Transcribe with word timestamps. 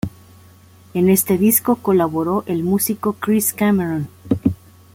En 0.95 1.09
este 1.11 1.37
disco 1.37 1.75
colaboró 1.75 2.43
el 2.47 2.63
músico 2.63 3.13
Chris 3.19 3.53
Cameron. 3.53 4.09